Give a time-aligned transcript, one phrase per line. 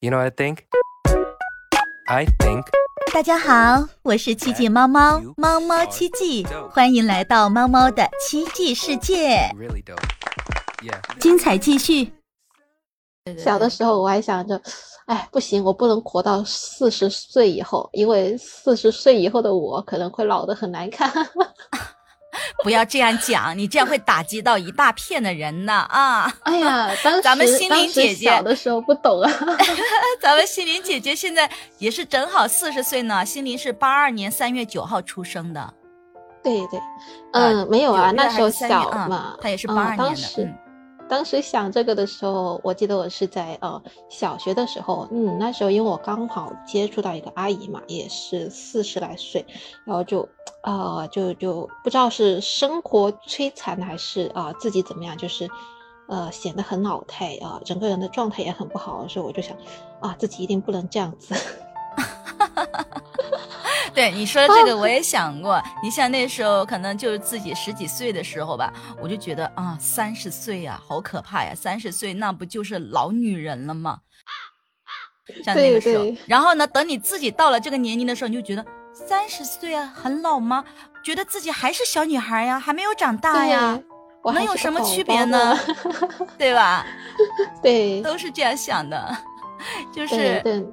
[0.00, 0.58] You know what I think?
[2.06, 2.64] I think
[3.12, 9.98] 大家好，我是奇迹猫猫，猫猫奇迹，欢迎来到猫猫的奇迹世界，really dope.
[10.84, 11.00] Yeah.
[11.18, 12.12] 精彩继续。
[13.36, 14.62] 小的时候我还想着，
[15.06, 21.12] 哎，不行，我不能活到四十岁以后，因为四十岁以后的我可能会老得很难看。
[22.64, 26.32] 不要这样讲，你这样会打击到一大片的人呢啊！
[26.42, 29.30] 哎呀，当时咱们心灵姐姐小的时候不懂啊。
[30.20, 31.48] 咱们心灵姐姐现在
[31.78, 35.72] 也是正好四十岁呢，心灵是八二年三月九号出生的，
[36.42, 36.80] 对对，
[37.32, 40.58] 嗯，没有啊，那时候小啊嘛，她也是八二年的当时、嗯
[41.10, 49.42] 当时想这个的时候，我记得我是在呃小学的时候，嗯，那时候因为我刚好接触到一个阿姨嘛，也是四十来岁，
[49.86, 50.28] 然后就
[50.68, 55.48] 呃就就不知道是生活摧残还是啊、自己怎么样，就是
[56.08, 59.56] 呃显得很老态啊、整个人的状态也很不好所以，我就想
[60.00, 61.34] 啊自己一定不能这样子。
[63.94, 68.72] 对你说的这个我也想过，你像那时候可能就是自己十几岁的时候吧，
[69.02, 71.54] 我就觉得啊，三十岁呀，好可怕呀！
[71.54, 74.00] 三十岁那不就是老女人了吗？
[75.42, 78.64] 像那个时候对对，然后呢，等你自己到了这个年龄的时候，你就觉得
[79.06, 80.64] 三十岁啊，很老吗？
[81.04, 83.80] 觉得自己还是小女孩呀，还没有长大呀，
[84.24, 85.56] 能有什么区别呢？
[86.36, 86.84] 对吧？
[87.62, 89.16] 对都是这样想的，
[89.94, 90.66] 就是。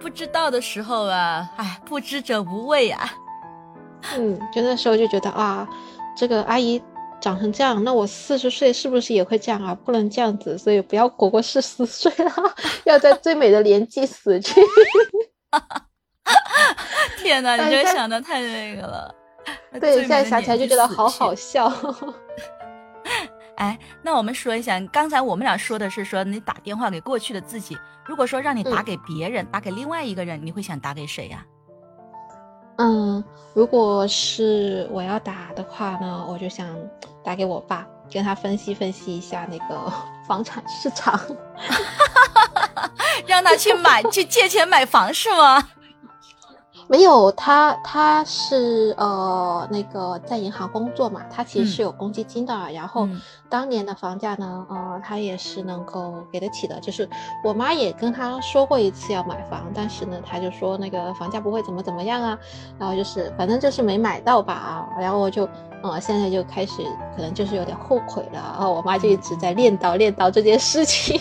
[0.00, 3.12] 不知道的时候啊，哎，不知者无畏啊。
[4.14, 5.68] 嗯，就那时候就觉得啊，
[6.16, 6.80] 这个阿姨
[7.20, 9.74] 长成这样，那我四十岁是不是也会这样啊？
[9.74, 12.32] 不能这样子，所以不要活过四十岁了，
[12.86, 14.60] 要在最美的年纪死去。
[17.18, 19.14] 天哪，你这想的太那个了。
[19.80, 21.72] 对，现在想起来就觉得好好 笑。
[23.56, 31.44] 哎，那我们说一下，刚才我们俩说的是说你打电话给过去的自己，如果说让你打嗯给别人，打给另外一个人，你会想打给谁呀、
[32.76, 36.68] 嗯，如果是我要打的话呢，我就想
[37.24, 39.92] 打给我爸，跟他分析分析一下那个
[40.28, 41.20] 房产市场。
[43.26, 45.67] 让他去买，去借钱买房是吗？
[46.88, 52.54] 没有，他他是呃那个在银行工作嘛，他其实是有公积金的。
[52.72, 56.80] 然后嗯当年的房价呢，呃，他也是能够给得起的。
[56.80, 57.08] 就是
[57.44, 62.38] 我妈也跟他说过一次要买房，但是呢，他就说那个房价不会怎么怎么样啊，
[62.78, 64.88] 然后就是反正就是没买到吧啊。
[64.98, 65.46] 然后我就
[65.82, 66.82] 呃现在就开始
[67.14, 68.32] 可能就是有点后悔了。
[68.32, 71.20] 然后我妈就一直在念叨念叨这件事情。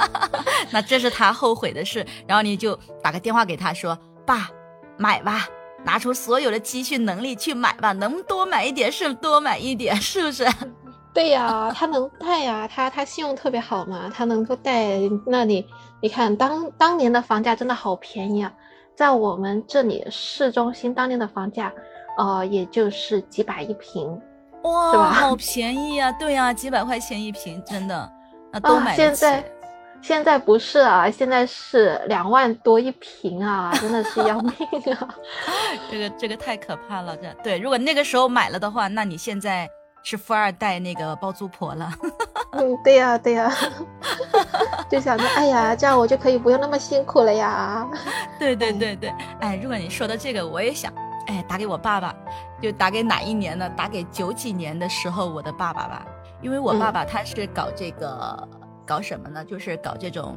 [0.72, 4.48] 那这是他后悔的事，然后你就打个电话给他说：“爸，
[4.96, 5.46] 买吧，
[5.84, 10.46] 拿出所有的积蓄能力去买吧，能多买一点是多买一点，是不是？”
[11.14, 14.98] 对呀、他能贷呀、他他信用特别好嘛，他能够贷。
[15.24, 15.64] 那你
[16.02, 18.52] 你看当当年的房价真的好便宜啊，
[18.96, 21.72] 在我们这里市中心当年的房价，
[22.18, 24.20] 呃，也就是几百一平
[24.62, 26.10] 哇，好便宜啊！
[26.18, 28.10] 对呀、几百块钱一平，真的，
[28.52, 28.80] 那 都啊。
[28.80, 29.02] 买得起。
[29.02, 29.44] 现在
[30.06, 34.52] 现在不是啊，现在是两万多一平啊， 真的是要命
[35.00, 35.08] 啊！
[35.90, 37.58] 这个这个太可怕了，这对。
[37.58, 39.66] 如果那个时候买了的话，那你现在
[40.02, 41.90] 是富二代那个包租婆了。
[42.52, 43.50] 嗯，对呀、对呀、
[44.90, 47.88] 就想着，哎呀，这样我就可以不用那么辛苦了呀。
[48.38, 49.10] 对对对对，
[49.40, 50.92] 哎，如果你说到这个，我也想，
[51.28, 52.14] 哎，打给我爸爸，
[52.60, 53.66] 就打给哪一年呢？
[53.70, 56.04] 打给九几年的时候我的爸爸吧，
[56.42, 58.48] 因为我爸爸他是搞这个、
[58.86, 59.44] 搞什么呢？
[59.44, 60.36] 就是搞这种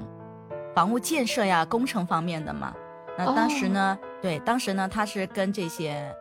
[0.75, 2.73] 房屋建设呀、工程方面的嘛。
[3.17, 6.15] 那当时呢，对，当时呢，他是跟这些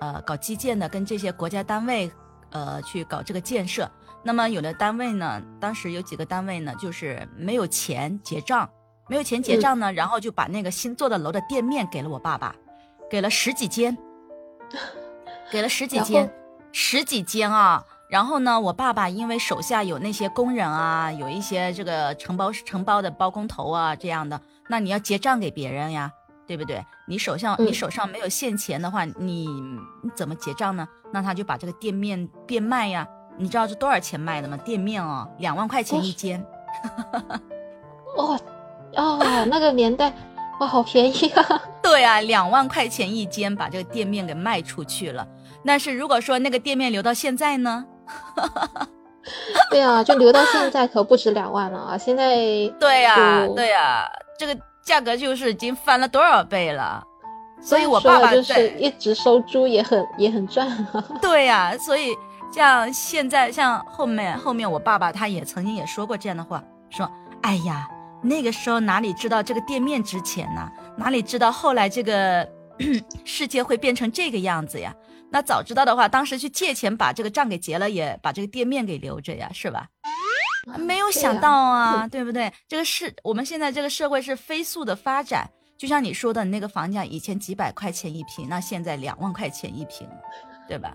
[0.00, 2.10] 呃搞基建的，跟这些国家单位
[2.50, 3.88] 呃去搞这个建设。
[4.22, 8.68] 那么有的单位呢，当时有几个单位呢，就是没有钱结账，
[9.08, 12.54] 没有钱结账呢，然后就把那个新做的楼的店面给了我爸爸，
[13.08, 13.96] 给了十几间，
[15.50, 16.30] 给了十几间，
[16.72, 17.84] 十几间啊。
[18.10, 26.10] 然后呢，我爸爸因为手下有那些工人啊，有一些这个承包承包的包工头啊这样的，那你要结账给别人呀，
[26.46, 26.84] 对不对？
[27.06, 29.46] 你手上、你嗯手上没有现钱的话，你
[30.02, 30.86] 你怎么结账呢？
[31.12, 33.06] 那他就把这个店面变卖呀。
[33.38, 34.56] 你知道是多少钱卖的吗？
[34.58, 36.44] 店面哦，两万块钱一间。
[38.16, 38.38] 哦
[38.96, 40.12] 哦，那个年代，
[40.58, 41.62] 哇，好便宜啊！
[41.80, 45.26] 对啊，两万块钱一间，把这个店面给卖出去了。
[45.64, 47.86] 但是如果说那个店面留到现在呢？
[49.70, 51.98] 对啊，就留到现在可不止两万了啊！
[51.98, 52.34] 现在
[52.80, 54.04] 对呀、就对呀、
[54.38, 57.02] 这个价格就是已经翻了多少倍了。
[57.62, 61.04] 所以我爸爸就是一直收租也很也很赚啊。
[61.20, 62.16] 对呀、所以
[62.52, 67.08] 像现在像后面后面我爸爸他也曾经也说过这样的话，说
[67.42, 67.86] ：“哎呀，
[68.22, 70.68] 那个时候哪里知道这个店面值钱呢？
[70.96, 72.48] 哪里知道后来这个
[73.24, 74.92] 世界会变成这个样子呀？
[75.30, 79.86] 那早知道的话，当时去借钱把这个账给结了，也把这个店面给留着呀，是吧？
[80.78, 82.52] 没有想到啊，对不对？
[82.68, 85.48] 这个是我们现在这个社会是飞速的发展，
[85.78, 90.06] 就像你说的，那个房价以前几百块钱一平，那现在两万块钱一平，
[90.68, 90.92] 对吧？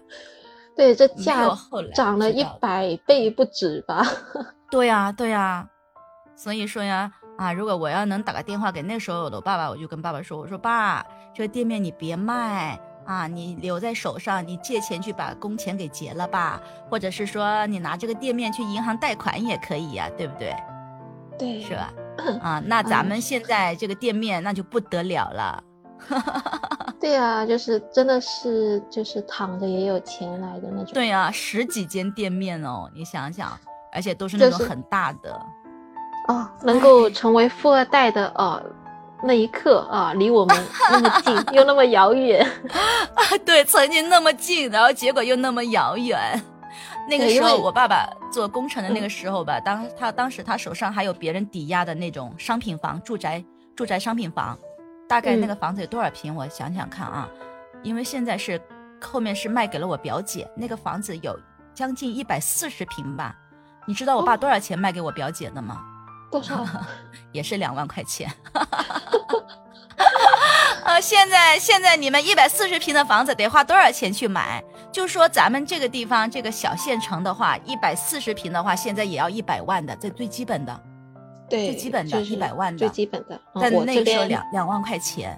[0.76, 1.50] 对，这价
[1.94, 4.06] 涨了一百倍不止吧？
[4.70, 5.68] 对呀，对呀。
[6.36, 11.04] 所以说呀，啊，如果我要能打个电话给那时候的爸爸，我就跟爸爸说，我说爸，
[11.34, 12.78] 这个店面你别卖。
[13.06, 16.60] 啊，你留在手上，你借钱去把工钱给结了吧，
[16.90, 20.56] 或者是说你拿这个店面去银行贷款也可以呀，对不对？
[21.38, 21.94] 对，是吧？
[22.42, 25.64] 啊，那咱们现在这个店面那就不得了了。
[27.00, 30.94] 对呀，就是真的是就是躺着也有钱来的那种。
[30.94, 33.52] 对呀，十几间店面哦，你想想，
[33.92, 35.40] 而且都是那种很大的。
[36.28, 38.62] 哦，能够成为富二代的哦。
[39.26, 40.56] 那一刻啊，离我们
[40.92, 42.46] 那么近又那么遥远
[43.16, 43.22] 啊！
[43.44, 46.20] 对，曾经那么近，然后结果又那么遥远。
[47.10, 53.44] 那个时候，我爸爸做工程的那个时候吧，当他当时他手上还有别人抵押的那种商品房、住宅、
[53.76, 54.58] 住宅商品房，
[55.08, 56.36] 大概那个房子有多少平？
[56.36, 57.28] 我想想看啊，
[57.84, 58.62] 因为现在是
[59.02, 61.38] 后面是卖给了我表姐，那个房子有
[61.74, 63.36] 将近一百四十平吧。
[63.88, 65.82] 你知道我爸多少钱卖给我表姐的吗？
[66.36, 66.66] 多少？
[67.32, 68.30] 也是两万块钱。
[70.84, 74.64] 呃，现在现在你们一百四十平的房子得花多少钱去买？
[74.92, 80.80] 就说咱们这个地方这个小县城的话，一百四十平的话，现在也要一百万的，这最基本的，
[81.50, 83.40] 对，最基本的一百万的，最基本的。
[83.56, 85.38] 但那个时候两两万块钱。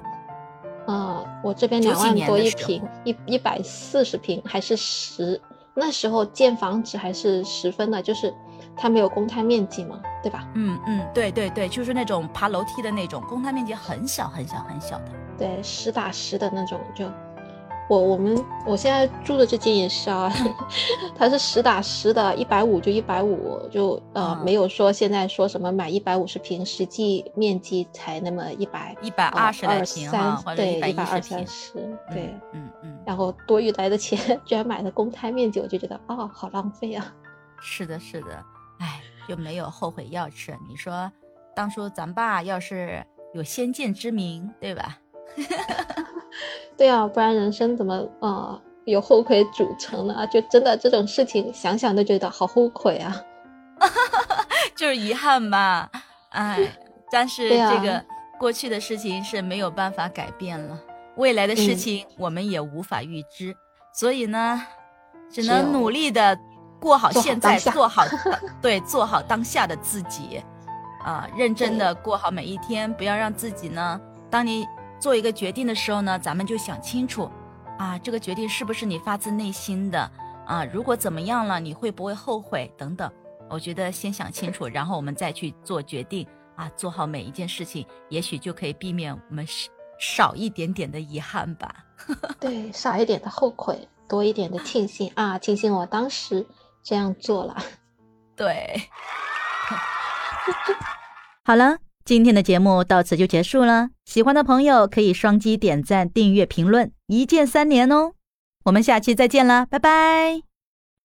[0.88, 5.40] 嗯，我这边两万多一平，一一百四十平还是十，
[5.74, 8.34] 那时候建房子还是十分的，就是。
[8.78, 10.48] 它没有公摊面积嘛，对吧？
[10.54, 15.06] 嗯嗯，对对对，就是那种爬楼梯的那种，公摊面积很小很小很小的。
[15.38, 16.80] 对，实打实的那种。
[16.96, 17.06] 就
[17.90, 20.30] 我我们我现在住的这间也是啊，
[21.16, 31.74] 它是实打实的，一百五就一百五，就呃没有说现在说什么买一百五十平，实际面积才那么一百一百二十来平哈，对，一百二三十，
[32.12, 32.98] 对，嗯嗯。
[33.06, 37.06] 然后多余来的钱 居然买了公摊面积，我就觉得啊，好浪费啊。
[37.62, 38.28] 是的，是的。
[39.28, 40.58] 哎，就没有后悔药吃。
[40.68, 41.12] 你说，
[41.56, 44.98] 当初咱爸要是有先见之明，对吧？
[46.78, 50.26] 对啊，不然人生怎么啊有后悔组成呢？
[50.28, 53.16] 就真的这种事情想想都觉得好后悔啊，
[54.76, 55.90] 就是遗憾吧。
[56.30, 56.72] 哎，
[57.12, 58.04] 但是这个
[58.40, 60.80] 过去的事情是没有办法改变了，
[61.16, 63.56] 未来的事情我们也无法预知，
[63.94, 64.62] 所以呢，
[65.30, 66.38] 只能努力的。
[66.80, 68.04] 过好现在，做好
[68.62, 70.42] 对，做好当下的自己，
[71.04, 74.00] 啊，认真的过好每一天，不要让自己呢。
[74.30, 74.68] 当你
[75.00, 77.30] 做一个决定的时候呢，咱们就想清楚，
[77.78, 80.12] 啊，这个决定是不是你发自内心的
[80.46, 80.66] 啊？
[80.66, 83.12] 如果怎么样了，你会不会后悔等等？
[83.50, 91.74] 我觉得先想清楚，然后我们再去做决定啊，做好每一件事情，也许就可以避免我们少少一点点的遗憾吧。
[92.40, 96.46] 对，少一点的后悔，多一点的庆幸啊，庆幸我当时。
[96.88, 97.58] 这样做了，
[98.34, 98.82] 对。
[101.44, 103.90] 好了，今天的节目到此就结束了。
[104.06, 108.14] 喜欢的朋友可以双击点赞、订阅、评论，一键三连哦。
[108.64, 110.47] 我们下期再见了，拜拜。